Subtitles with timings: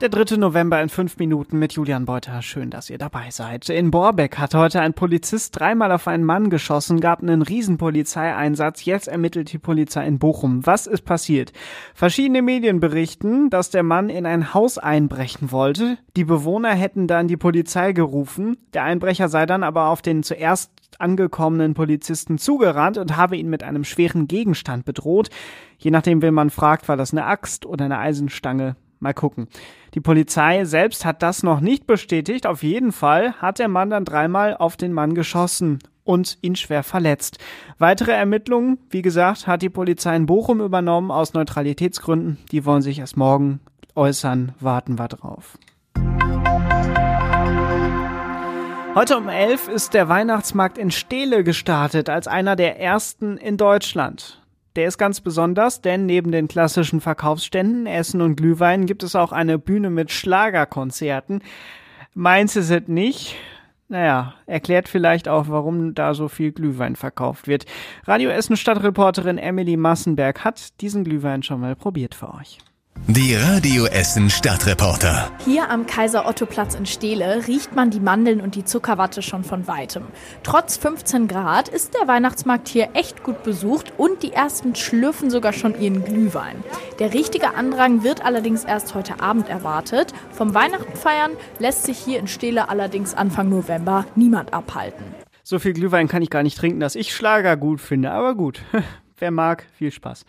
[0.00, 0.38] Der 3.
[0.38, 2.40] November in fünf Minuten mit Julian Beuter.
[2.40, 3.68] Schön, dass ihr dabei seid.
[3.68, 8.86] In Borbeck hat heute ein Polizist dreimal auf einen Mann geschossen, gab einen Riesenpolizeieinsatz.
[8.86, 10.64] Jetzt ermittelt die Polizei in Bochum.
[10.64, 11.52] Was ist passiert?
[11.92, 15.98] Verschiedene Medien berichten, dass der Mann in ein Haus einbrechen wollte.
[16.16, 18.56] Die Bewohner hätten dann die Polizei gerufen.
[18.72, 23.62] Der Einbrecher sei dann aber auf den zuerst angekommenen Polizisten zugerannt und habe ihn mit
[23.62, 25.28] einem schweren Gegenstand bedroht.
[25.76, 28.76] Je nachdem, wen man fragt, war das eine Axt oder eine Eisenstange.
[29.00, 29.48] Mal gucken.
[29.94, 32.46] Die Polizei selbst hat das noch nicht bestätigt.
[32.46, 36.82] Auf jeden Fall hat der Mann dann dreimal auf den Mann geschossen und ihn schwer
[36.82, 37.38] verletzt.
[37.78, 42.38] Weitere Ermittlungen, wie gesagt, hat die Polizei in Bochum übernommen aus Neutralitätsgründen.
[42.52, 43.60] Die wollen sich erst morgen
[43.94, 44.52] äußern.
[44.60, 45.56] Warten wir drauf.
[48.94, 54.42] Heute um elf ist der Weihnachtsmarkt in Steele gestartet, als einer der ersten in Deutschland.
[54.76, 59.32] Der ist ganz besonders, denn neben den klassischen Verkaufsständen, Essen und Glühwein gibt es auch
[59.32, 61.42] eine Bühne mit Schlagerkonzerten.
[62.14, 63.36] Meins ist es nicht.
[63.88, 67.66] Naja, erklärt vielleicht auch, warum da so viel Glühwein verkauft wird.
[68.04, 72.58] Radio Essen Stadtreporterin Emily Massenberg hat diesen Glühwein schon mal probiert für euch.
[73.12, 75.32] Die Radio Essen Stadtreporter.
[75.44, 79.42] Hier am Kaiser Otto Platz in Steele riecht man die Mandeln und die Zuckerwatte schon
[79.42, 80.04] von weitem.
[80.44, 85.52] Trotz 15 Grad ist der Weihnachtsmarkt hier echt gut besucht und die ersten schlürfen sogar
[85.52, 86.62] schon ihren Glühwein.
[87.00, 90.12] Der richtige Andrang wird allerdings erst heute Abend erwartet.
[90.30, 95.04] Vom Weihnachten feiern lässt sich hier in Steele allerdings Anfang November niemand abhalten.
[95.42, 98.62] So viel Glühwein kann ich gar nicht trinken, dass ich Schlager gut finde, aber gut.
[99.18, 100.24] Wer mag, viel Spaß.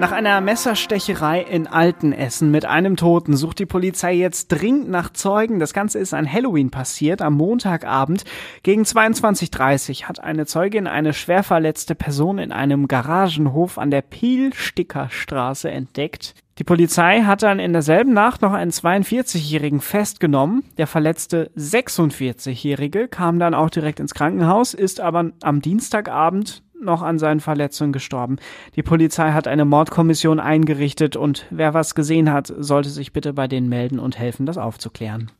[0.00, 5.60] Nach einer Messerstecherei in Altenessen mit einem Toten sucht die Polizei jetzt dringend nach Zeugen.
[5.60, 8.24] Das Ganze ist an Halloween passiert, am Montagabend.
[8.64, 15.70] Gegen 22.30 hat eine Zeugin eine schwer verletzte Person in einem Garagenhof an der Pielstickerstraße
[15.70, 16.34] entdeckt.
[16.58, 20.64] Die Polizei hat dann in derselben Nacht noch einen 42-Jährigen festgenommen.
[20.76, 27.18] Der verletzte 46-Jährige kam dann auch direkt ins Krankenhaus, ist aber am Dienstagabend noch an
[27.18, 28.36] seinen Verletzungen gestorben.
[28.76, 33.48] Die Polizei hat eine Mordkommission eingerichtet und wer was gesehen hat, sollte sich bitte bei
[33.48, 35.30] denen melden und helfen, das aufzuklären.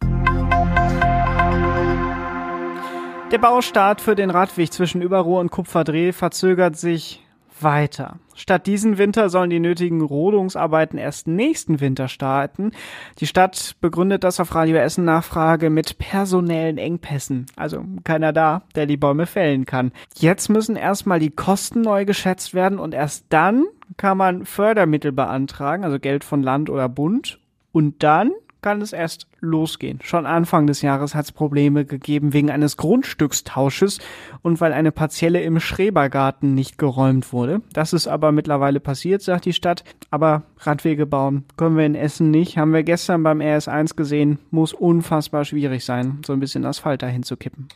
[3.31, 7.21] Der Baustart für den Radweg zwischen Überruhr und Kupferdreh verzögert sich
[7.61, 8.19] weiter.
[8.35, 12.73] Statt diesen Winter sollen die nötigen Rodungsarbeiten erst nächsten Winter starten.
[13.19, 17.47] Die Stadt begründet das auf Radio Essen Nachfrage mit personellen Engpässen.
[17.57, 19.93] Also keiner da, der die Bäume fällen kann.
[20.17, 23.65] Jetzt müssen erstmal die Kosten neu geschätzt werden und erst dann
[23.97, 27.39] kann man Fördermittel beantragen, also Geld von Land oder Bund.
[27.73, 29.99] Und dann kann es erst losgehen.
[30.03, 33.99] Schon Anfang des Jahres hat es Probleme gegeben wegen eines Grundstückstausches
[34.43, 37.63] und weil eine Partielle im Schrebergarten nicht geräumt wurde.
[37.73, 39.85] Das ist aber mittlerweile passiert, sagt die Stadt.
[40.11, 42.59] Aber Radwege bauen können wir in Essen nicht.
[42.59, 44.39] Haben wir gestern beim RS1 gesehen.
[44.51, 47.69] Muss unfassbar schwierig sein, so ein bisschen Asphalt dahin zu kippen.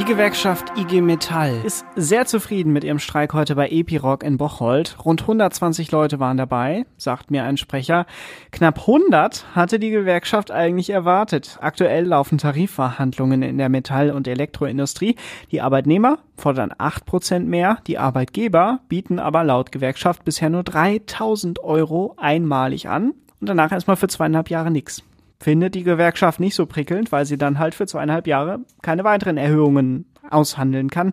[0.00, 4.96] Die Gewerkschaft IG Metall ist sehr zufrieden mit ihrem Streik heute bei Epiroc in Bocholt.
[5.04, 8.06] Rund 120 Leute waren dabei, sagt mir ein Sprecher.
[8.50, 11.58] Knapp 100 hatte die Gewerkschaft eigentlich erwartet.
[11.60, 15.16] Aktuell laufen Tarifverhandlungen in der Metall- und Elektroindustrie.
[15.50, 21.62] Die Arbeitnehmer fordern 8 Prozent mehr, die Arbeitgeber bieten aber laut Gewerkschaft bisher nur 3000
[21.62, 25.02] Euro einmalig an und danach erstmal für zweieinhalb Jahre nichts
[25.40, 29.36] findet die Gewerkschaft nicht so prickelnd, weil sie dann halt für zweieinhalb Jahre keine weiteren
[29.36, 31.12] Erhöhungen aushandeln kann.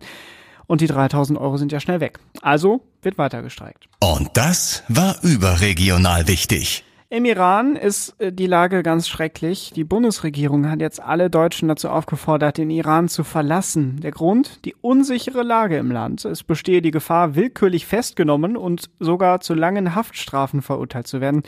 [0.67, 2.19] Und die 3000 Euro sind ja schnell weg.
[2.41, 3.87] Also wird weiter gestreikt.
[4.01, 6.83] Und das war überregional wichtig.
[7.09, 9.71] Im Iran ist äh, die Lage ganz schrecklich.
[9.73, 14.01] Die Bundesregierung hat jetzt alle Deutschen dazu aufgefordert, den Iran zu verlassen.
[14.01, 14.65] Der Grund?
[14.65, 16.25] Die unsichere Lage im Land.
[16.25, 21.43] Es bestehe die Gefahr, willkürlich festgenommen und sogar zu langen Haftstrafen verurteilt zu werden,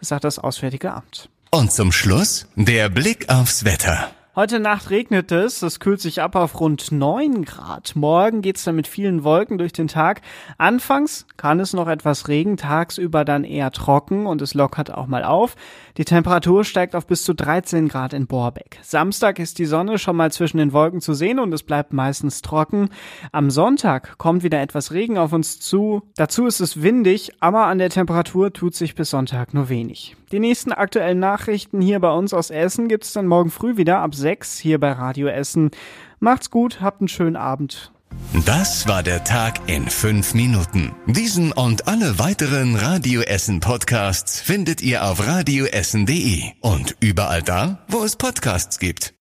[0.00, 1.28] sagt das Auswärtige Amt.
[1.54, 4.10] Und zum Schluss der Blick aufs Wetter.
[4.34, 7.94] Heute Nacht regnet es, es kühlt sich ab auf rund 9 Grad.
[7.94, 10.22] Morgen geht's dann mit vielen Wolken durch den Tag.
[10.56, 15.24] Anfangs kann es noch etwas Regen, tagsüber dann eher trocken und es lockert auch mal
[15.24, 15.54] auf.
[15.98, 18.78] Die Temperatur steigt auf bis zu 13 Grad in Borbeck.
[18.80, 22.40] Samstag ist die Sonne schon mal zwischen den Wolken zu sehen und es bleibt meistens
[22.40, 22.88] trocken.
[23.30, 26.00] Am Sonntag kommt wieder etwas Regen auf uns zu.
[26.16, 30.16] Dazu ist es windig, aber an der Temperatur tut sich bis Sonntag nur wenig.
[30.32, 34.14] Die nächsten aktuellen Nachrichten hier bei uns aus Essen gibt's dann morgen früh wieder ab
[34.14, 35.70] 6 hier bei Radio Essen.
[36.20, 37.92] Macht's gut, habt einen schönen Abend.
[38.46, 40.94] Das war der Tag in fünf Minuten.
[41.06, 48.02] Diesen und alle weiteren Radio Essen Podcasts findet ihr auf radioessen.de und überall da, wo
[48.02, 49.10] es Podcasts gibt.